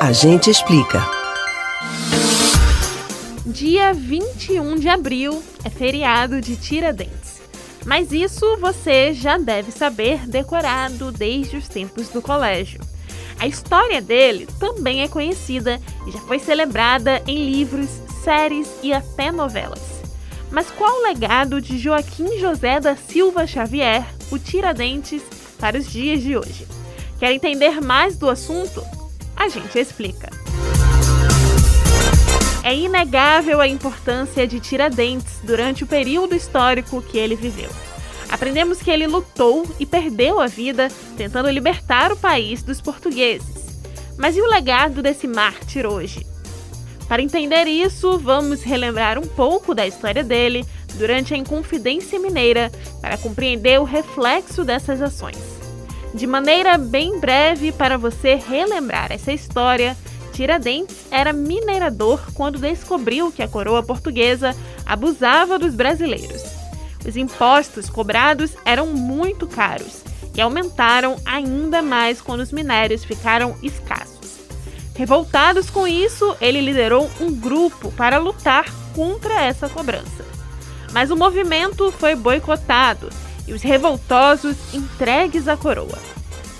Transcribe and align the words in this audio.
A 0.00 0.12
gente 0.12 0.48
explica. 0.48 1.04
Dia 3.44 3.92
21 3.92 4.76
de 4.76 4.88
abril 4.88 5.42
é 5.64 5.68
feriado 5.68 6.40
de 6.40 6.54
Tiradentes. 6.54 7.42
Mas 7.84 8.12
isso 8.12 8.56
você 8.58 9.12
já 9.12 9.36
deve 9.38 9.72
saber 9.72 10.24
decorado 10.28 11.10
desde 11.10 11.56
os 11.56 11.66
tempos 11.66 12.10
do 12.10 12.22
colégio. 12.22 12.80
A 13.40 13.48
história 13.48 14.00
dele 14.00 14.46
também 14.60 15.02
é 15.02 15.08
conhecida 15.08 15.80
e 16.06 16.12
já 16.12 16.20
foi 16.20 16.38
celebrada 16.38 17.20
em 17.26 17.50
livros, 17.50 17.90
séries 18.22 18.68
e 18.84 18.92
até 18.92 19.32
novelas. 19.32 19.82
Mas 20.48 20.70
qual 20.70 21.00
o 21.00 21.02
legado 21.02 21.60
de 21.60 21.76
Joaquim 21.76 22.38
José 22.38 22.78
da 22.78 22.94
Silva 22.94 23.48
Xavier, 23.48 24.06
o 24.30 24.38
Tiradentes, 24.38 25.22
para 25.58 25.76
os 25.76 25.90
dias 25.90 26.22
de 26.22 26.36
hoje? 26.36 26.68
Quer 27.18 27.32
entender 27.32 27.80
mais 27.80 28.16
do 28.16 28.30
assunto? 28.30 28.80
A 29.38 29.48
gente 29.48 29.78
explica. 29.78 30.30
É 32.64 32.74
inegável 32.74 33.60
a 33.60 33.68
importância 33.68 34.48
de 34.48 34.58
Tiradentes 34.58 35.38
durante 35.44 35.84
o 35.84 35.86
período 35.86 36.34
histórico 36.34 37.00
que 37.00 37.16
ele 37.16 37.36
viveu. 37.36 37.70
Aprendemos 38.28 38.82
que 38.82 38.90
ele 38.90 39.06
lutou 39.06 39.64
e 39.78 39.86
perdeu 39.86 40.40
a 40.40 40.48
vida 40.48 40.88
tentando 41.16 41.48
libertar 41.50 42.10
o 42.10 42.16
país 42.16 42.64
dos 42.64 42.80
portugueses. 42.80 43.78
Mas 44.18 44.36
e 44.36 44.40
o 44.42 44.46
legado 44.46 45.00
desse 45.00 45.28
mártir 45.28 45.86
hoje? 45.86 46.26
Para 47.06 47.22
entender 47.22 47.66
isso, 47.68 48.18
vamos 48.18 48.62
relembrar 48.62 49.18
um 49.18 49.26
pouco 49.26 49.72
da 49.72 49.86
história 49.86 50.24
dele 50.24 50.66
durante 50.94 51.32
a 51.32 51.36
Inconfidência 51.36 52.18
Mineira 52.18 52.72
para 53.00 53.16
compreender 53.16 53.80
o 53.80 53.84
reflexo 53.84 54.64
dessas 54.64 55.00
ações. 55.00 55.38
De 56.14 56.26
maneira 56.26 56.78
bem 56.78 57.20
breve, 57.20 57.70
para 57.70 57.98
você 57.98 58.34
relembrar 58.34 59.12
essa 59.12 59.32
história, 59.32 59.96
Tiradentes 60.32 61.06
era 61.10 61.32
minerador 61.32 62.20
quando 62.32 62.58
descobriu 62.58 63.30
que 63.30 63.42
a 63.42 63.48
coroa 63.48 63.82
portuguesa 63.82 64.54
abusava 64.86 65.58
dos 65.58 65.74
brasileiros. 65.74 66.42
Os 67.06 67.16
impostos 67.16 67.90
cobrados 67.90 68.56
eram 68.64 68.86
muito 68.86 69.46
caros 69.46 70.02
e 70.34 70.40
aumentaram 70.40 71.16
ainda 71.24 71.82
mais 71.82 72.20
quando 72.20 72.40
os 72.40 72.52
minérios 72.52 73.04
ficaram 73.04 73.56
escassos. 73.62 74.38
Revoltados 74.94 75.68
com 75.70 75.86
isso, 75.86 76.36
ele 76.40 76.60
liderou 76.60 77.10
um 77.20 77.32
grupo 77.32 77.92
para 77.92 78.18
lutar 78.18 78.64
contra 78.94 79.42
essa 79.42 79.68
cobrança. 79.68 80.24
Mas 80.92 81.10
o 81.10 81.16
movimento 81.16 81.92
foi 81.92 82.14
boicotado 82.14 83.08
e 83.48 83.52
os 83.52 83.62
revoltosos 83.62 84.56
entregues 84.72 85.48
à 85.48 85.56
coroa. 85.56 85.98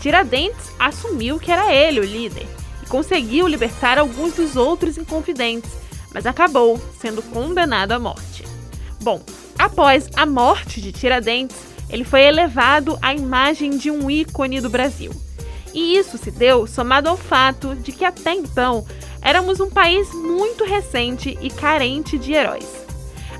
Tiradentes 0.00 0.70
assumiu 0.78 1.40
que 1.40 1.50
era 1.50 1.74
ele 1.74 1.98
o 1.98 2.04
líder 2.04 2.46
e 2.82 2.86
conseguiu 2.86 3.48
libertar 3.48 3.98
alguns 3.98 4.34
dos 4.34 4.54
outros 4.54 4.96
inconfidentes, 4.96 5.72
mas 6.12 6.26
acabou 6.26 6.80
sendo 7.00 7.22
condenado 7.22 7.92
à 7.92 7.98
morte. 7.98 8.44
Bom, 9.00 9.20
Após 9.58 10.08
a 10.16 10.26
morte 10.26 10.80
de 10.80 10.92
Tiradentes, 10.92 11.56
ele 11.88 12.04
foi 12.04 12.22
elevado 12.22 12.98
à 13.00 13.14
imagem 13.14 13.76
de 13.76 13.90
um 13.90 14.10
ícone 14.10 14.60
do 14.60 14.68
Brasil. 14.68 15.12
E 15.72 15.96
isso 15.96 16.18
se 16.18 16.30
deu 16.30 16.66
somado 16.66 17.08
ao 17.08 17.16
fato 17.16 17.74
de 17.74 17.92
que 17.92 18.04
até 18.04 18.32
então 18.32 18.86
éramos 19.22 19.60
um 19.60 19.70
país 19.70 20.12
muito 20.12 20.64
recente 20.64 21.38
e 21.40 21.50
carente 21.50 22.18
de 22.18 22.32
heróis. 22.32 22.83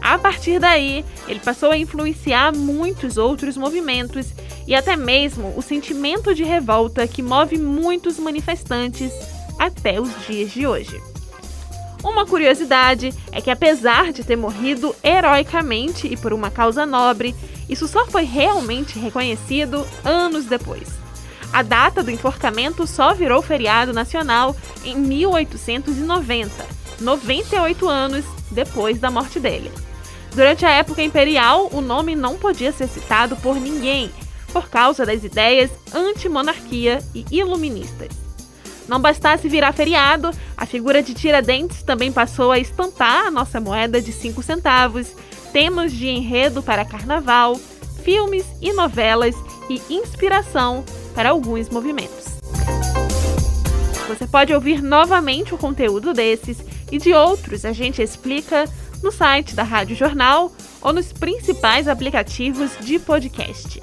A 0.04 0.18
partir 0.18 0.58
daí, 0.58 1.02
ele 1.26 1.40
passou 1.40 1.70
a 1.70 1.78
influenciar 1.78 2.54
muitos 2.54 3.16
outros 3.16 3.56
movimentos 3.56 4.34
e 4.66 4.74
até 4.74 4.96
mesmo 4.96 5.54
o 5.56 5.62
sentimento 5.62 6.34
de 6.34 6.44
revolta 6.44 7.08
que 7.08 7.22
move 7.22 7.56
muitos 7.56 8.18
manifestantes 8.18 9.10
até 9.58 9.98
os 9.98 10.10
dias 10.26 10.52
de 10.52 10.66
hoje. 10.66 11.00
Uma 12.02 12.26
curiosidade 12.26 13.14
é 13.32 13.40
que, 13.40 13.50
apesar 13.50 14.12
de 14.12 14.22
ter 14.22 14.36
morrido 14.36 14.94
heroicamente 15.02 16.06
e 16.06 16.18
por 16.18 16.34
uma 16.34 16.50
causa 16.50 16.84
nobre, 16.84 17.34
isso 17.66 17.88
só 17.88 18.04
foi 18.06 18.24
realmente 18.24 18.98
reconhecido 18.98 19.86
anos 20.04 20.44
depois. 20.44 20.86
A 21.50 21.62
data 21.62 22.02
do 22.02 22.10
enforcamento 22.10 22.86
só 22.86 23.14
virou 23.14 23.40
feriado 23.40 23.94
nacional 23.94 24.54
em 24.84 24.96
1890, 24.96 26.52
98 27.00 27.88
anos 27.88 28.26
depois 28.50 28.98
da 28.98 29.10
morte 29.10 29.40
dele. 29.40 29.72
Durante 30.34 30.66
a 30.66 30.70
época 30.70 31.00
imperial, 31.00 31.68
o 31.72 31.80
nome 31.80 32.16
não 32.16 32.36
podia 32.36 32.72
ser 32.72 32.88
citado 32.88 33.36
por 33.36 33.54
ninguém, 33.54 34.10
por 34.52 34.68
causa 34.68 35.06
das 35.06 35.22
ideias 35.22 35.70
anti-monarquia 35.94 36.98
e 37.14 37.24
iluministas. 37.30 38.08
Não 38.88 39.00
bastasse 39.00 39.48
virar 39.48 39.72
feriado, 39.72 40.30
a 40.56 40.66
figura 40.66 41.02
de 41.02 41.14
Tiradentes 41.14 41.82
também 41.84 42.10
passou 42.10 42.50
a 42.50 42.58
estampar 42.58 43.28
a 43.28 43.30
nossa 43.30 43.60
moeda 43.60 44.02
de 44.02 44.12
5 44.12 44.42
centavos, 44.42 45.14
temas 45.52 45.92
de 45.92 46.08
enredo 46.08 46.62
para 46.62 46.84
carnaval, 46.84 47.56
filmes 48.02 48.44
e 48.60 48.72
novelas 48.72 49.36
e 49.70 49.80
inspiração 49.88 50.84
para 51.14 51.30
alguns 51.30 51.68
movimentos. 51.68 52.34
Você 54.08 54.26
pode 54.26 54.52
ouvir 54.52 54.82
novamente 54.82 55.54
o 55.54 55.58
conteúdo 55.58 56.12
desses 56.12 56.58
e 56.90 56.98
de 56.98 57.12
outros 57.14 57.64
a 57.64 57.72
gente 57.72 58.02
explica 58.02 58.64
no 59.04 59.12
site 59.12 59.54
da 59.54 59.62
Rádio 59.62 59.94
Jornal 59.94 60.50
ou 60.80 60.92
nos 60.92 61.12
principais 61.12 61.86
aplicativos 61.86 62.72
de 62.80 62.98
podcast: 62.98 63.80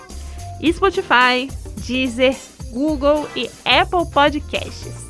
Spotify, 0.74 1.50
Deezer, 1.86 2.36
Google 2.72 3.30
e 3.36 3.50
Apple 3.64 4.12
Podcasts. 4.12 5.10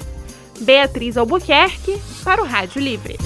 Beatriz 0.59 1.17
Albuquerque 1.17 1.99
para 2.23 2.43
o 2.43 2.45
Rádio 2.45 2.79
Livre. 2.81 3.17